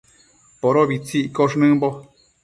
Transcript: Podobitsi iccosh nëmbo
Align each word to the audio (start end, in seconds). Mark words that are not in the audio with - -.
Podobitsi 0.61 1.17
iccosh 1.27 1.57
nëmbo 1.65 1.91